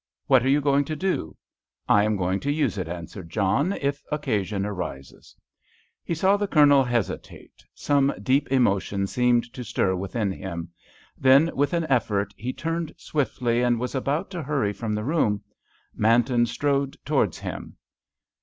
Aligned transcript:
"What 0.25 0.43
are 0.43 0.49
you 0.49 0.61
going 0.61 0.83
to 0.85 0.95
do?" 0.95 1.37
"I 1.87 2.05
am 2.05 2.15
going 2.17 2.39
to 2.39 2.51
use 2.51 2.79
it," 2.79 2.87
answered 2.87 3.29
John, 3.29 3.73
"if 3.73 4.01
occasion 4.11 4.65
arises." 4.65 5.35
He 6.03 6.15
saw 6.15 6.37
the 6.37 6.47
Colonel 6.47 6.83
hesitate. 6.83 7.63
Some 7.75 8.11
deep 8.23 8.51
emotion 8.51 9.05
seemed 9.05 9.53
to 9.53 9.63
stir 9.63 9.95
within 9.95 10.31
him. 10.31 10.69
Then 11.19 11.55
with 11.55 11.71
an 11.73 11.83
effort 11.87 12.33
he 12.35 12.51
turned 12.51 12.95
swiftly, 12.97 13.61
and 13.61 13.79
was 13.79 13.93
about 13.93 14.31
to 14.31 14.41
hurry 14.41 14.73
from 14.73 14.93
the 14.95 15.03
room. 15.03 15.43
Manton 15.93 16.47
strode 16.47 16.97
towards 17.05 17.37
him. 17.37 17.77